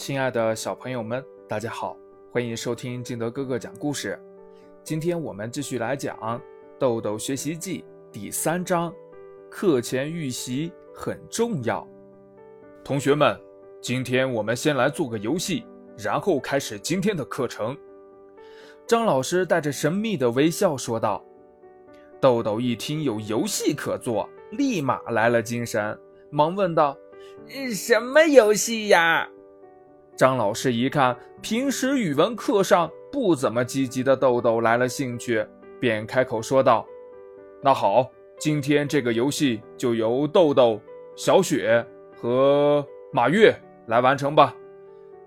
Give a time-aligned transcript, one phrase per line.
[0.00, 1.94] 亲爱的小朋友们，大家好，
[2.32, 4.18] 欢迎收听敬德哥哥讲故事。
[4.82, 6.16] 今天我们继续来讲
[6.78, 8.90] 《豆豆学习记》第三章：
[9.50, 11.86] 课前预习很重要。
[12.82, 13.38] 同学们，
[13.82, 15.66] 今天我们先来做个游戏，
[15.98, 17.76] 然后开始今天的课程。
[18.86, 21.22] 张老师带着神秘的微笑说道。
[22.18, 25.94] 豆豆一听有游戏可做，立马来了精神，
[26.30, 26.96] 忙问道
[27.76, 29.28] ：“什么游戏呀？”
[30.20, 35.42] 张老师一看，平时语文课上不怎么积极的豆豆来了兴趣，
[35.80, 36.86] 便开口说道
[37.64, 38.06] ：“那好，
[38.38, 40.78] 今天这个游戏就由豆豆、
[41.16, 41.82] 小雪
[42.14, 43.50] 和马月
[43.86, 44.54] 来完成吧。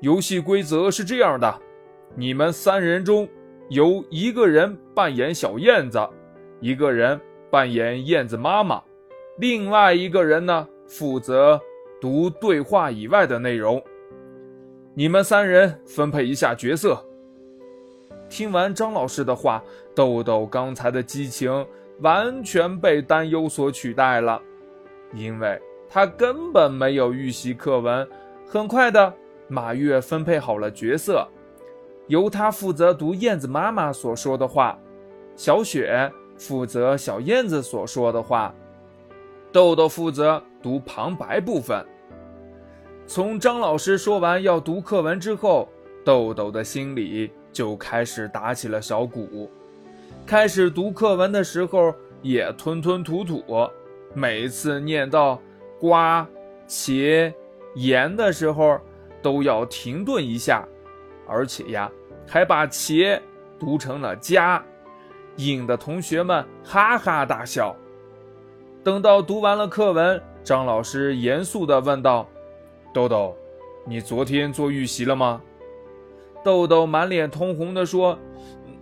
[0.01, 1.59] 游戏规则是这样的：
[2.15, 3.27] 你们三人中，
[3.69, 6.07] 由一个人扮演小燕子，
[6.59, 7.19] 一个人
[7.49, 8.79] 扮演燕子妈妈，
[9.39, 11.59] 另外一个人呢负责
[11.99, 13.83] 读对话以外的内容。”
[14.95, 17.03] 你们三人分配一下角色。
[18.29, 19.63] 听完张老师的话，
[19.95, 21.65] 豆豆刚才的激情
[22.01, 24.39] 完全被担忧所取代了，
[25.13, 28.07] 因为他根本没有预习课文。
[28.45, 29.11] 很快的，
[29.47, 31.27] 马月分配好了角色，
[32.07, 34.77] 由他负责读燕子妈妈所说的话，
[35.35, 38.53] 小雪负责小燕子所说的话，
[39.51, 41.83] 豆豆负责读旁白部分。
[43.05, 45.69] 从张老师说完要读课文之后，
[46.05, 49.51] 豆豆的心里就开始打起了小鼓。
[50.25, 53.43] 开始读课文的时候也吞吞吐吐，
[54.13, 55.39] 每次念到
[55.79, 56.27] “瓜
[56.67, 57.31] ”“茄
[57.75, 58.79] ”“盐”的时候
[59.21, 60.65] 都要停顿一下，
[61.27, 61.91] 而且呀，
[62.25, 63.19] 还把“茄”
[63.59, 64.63] 读成了“家”，
[65.35, 67.75] 引得同学们哈哈大笑。
[68.81, 72.27] 等到读完了课文，张老师严肃地问道。
[72.93, 73.35] 豆豆，
[73.87, 75.41] 你昨天做预习了吗？
[76.43, 78.19] 豆豆满脸通红的说：“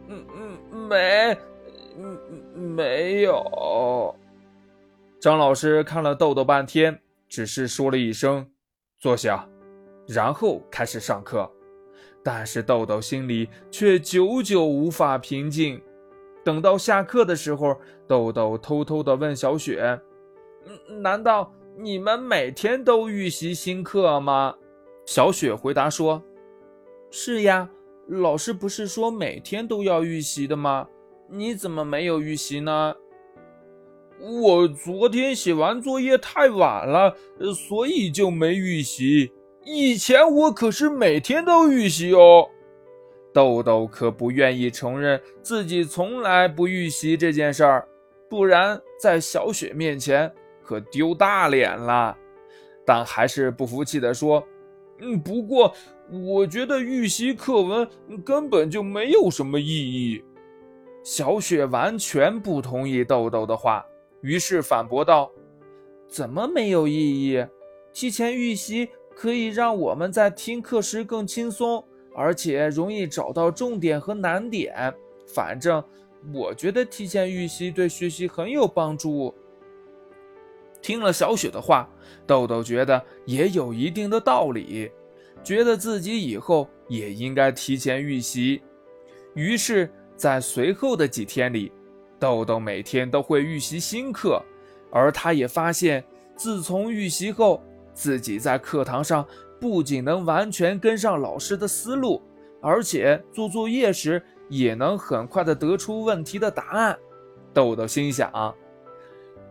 [0.09, 1.38] 嗯嗯，没，
[1.98, 2.20] 嗯
[2.76, 4.13] 没有。”
[5.22, 7.00] 张老师看了豆豆半天，
[7.30, 8.46] 只是说了一声
[9.00, 9.47] “坐下”，
[10.08, 11.50] 然后开始上课。
[12.24, 15.81] 但是豆豆心里却久久无法平静。
[16.44, 20.00] 等到下课的时候，豆豆偷偷的问小雪
[21.02, 24.56] ：“难道？”你们每天都预习新课吗？
[25.06, 26.22] 小雪回答说
[27.09, 27.70] ：“是呀，
[28.08, 30.88] 老师不是说每天都要预习的吗？
[31.30, 32.94] 你怎么没有预习呢？”
[34.44, 37.16] 我昨天写完作业太晚了，
[37.56, 39.31] 所以就没预习。
[39.64, 42.48] 以前我可是每天都预习哦。
[43.34, 47.88] 豆豆可不愿意承认自己从来不预习这件事儿，
[48.30, 50.31] 不然在小雪面前。
[50.72, 52.18] 可丢大脸了，
[52.86, 54.42] 但还是不服气地说
[55.02, 55.74] ：“嗯，不过
[56.09, 57.86] 我觉得预习课文
[58.24, 60.24] 根本就没有什么意义。”
[61.04, 63.86] 小雪完全不同意豆豆的话，
[64.22, 65.30] 于是反驳道
[66.08, 67.46] ：“怎么没有意义？
[67.92, 71.84] 提前预习可以让我们在听课时更轻松，
[72.16, 74.74] 而且容易找到重点和难点。
[75.28, 75.84] 反正
[76.34, 79.36] 我觉得提前预习对学习很有帮助。”
[80.81, 81.88] 听了小雪的话，
[82.25, 84.92] 豆豆觉得也有一定的道理，
[85.44, 88.62] 觉得自己以后也应该提前预习。
[89.36, 91.72] 于是，在随后的几天里，
[92.19, 94.42] 豆豆每天都会预习新课，
[94.92, 96.03] 而他也发现，
[96.36, 97.62] 自从预习后，
[97.94, 99.25] 自己在课堂上
[99.59, 102.22] 不仅能完全跟上老师的思路，
[102.59, 106.98] 而且做作业时也能很快的得出问题的答案。
[107.53, 108.56] 豆豆心想，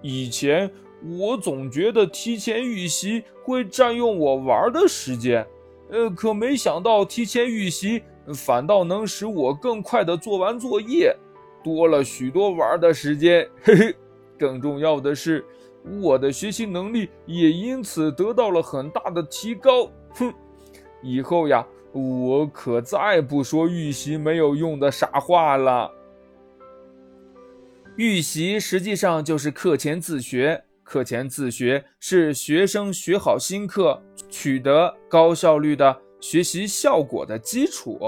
[0.03, 0.69] 以前。
[1.03, 5.47] 我总觉得提前预习会占用我玩的时间，
[5.91, 8.03] 呃，可没想到提前预习
[8.35, 11.17] 反倒能使我更快的做完作业，
[11.65, 13.49] 多了许多玩的时间。
[13.63, 13.95] 嘿嘿，
[14.39, 15.45] 更重要的是，
[16.03, 19.91] 我的学习能力也因此得到了很大的提高。
[20.11, 20.33] 哼，
[21.03, 25.91] 以后呀，我可再不说预习没有用的傻话了。
[27.97, 30.63] 预习实际上就是课前自学。
[30.91, 38.01] 课前自学是学生学好新课、取得高效率的学习效果的基础。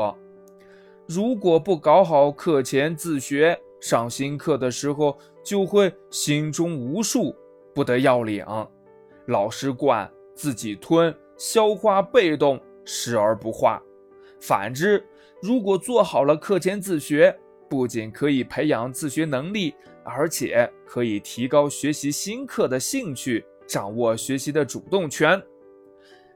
[1.07, 7.33] 如果不搞好课前自学，上新课的时候就会心中无数，
[7.73, 8.45] 不得要领。
[9.27, 13.81] 老师灌，自己吞，消化被动，视而不化。
[14.41, 15.07] 反之，
[15.41, 17.39] 如果做好了课前自学，
[17.73, 19.75] 不仅可以培养自学能力。
[20.05, 25.41] 而且可以提高学习新课的兴趣，掌握学习的主动权。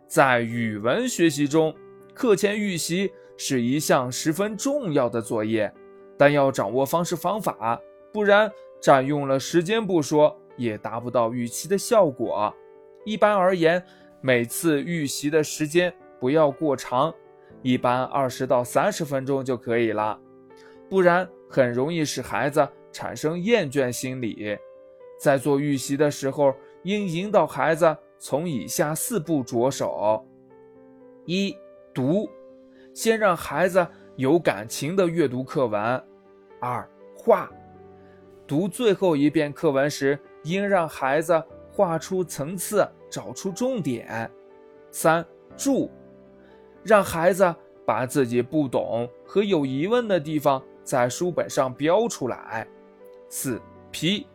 [0.06, 1.74] 在语文学习中，
[2.14, 5.70] 课前预习是一项十分重要的作业，
[6.16, 7.76] 但要掌握方式方法，
[8.12, 8.48] 不然
[8.80, 12.54] 占用了时间不说，也达不到预期的效果。
[13.04, 13.82] 一般而言，
[14.20, 17.12] 每次预习的时间不要过长，
[17.62, 20.16] 一般二十到三十分钟就可以了，
[20.88, 24.56] 不然很容易使孩子产生厌倦心理。
[25.18, 30.24] 在做预习的时候，应引导孩子从以下四步着手：
[31.24, 31.56] 一、
[31.94, 32.28] 读，
[32.94, 33.86] 先让孩子
[34.16, 35.98] 有感情的阅读课文；
[36.60, 37.50] 二、画，
[38.46, 41.42] 读最后一遍课文时，应让孩子
[41.72, 44.06] 画出层次，找出重点；
[44.90, 45.24] 三、
[45.56, 45.90] 注，
[46.84, 47.54] 让孩子
[47.84, 52.64] 把自己不懂和有疑问的地方在书本上标出来；
[53.28, 53.60] 四、
[53.90, 54.26] 批。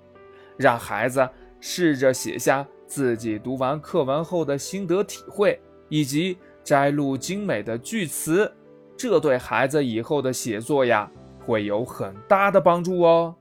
[0.57, 1.27] 让孩子
[1.59, 5.59] 试着写下自己读完课文后的心得体会，
[5.89, 8.51] 以及摘录精美的句词，
[8.95, 11.09] 这对孩子以后的写作呀
[11.39, 13.33] 会有很大的帮助哦。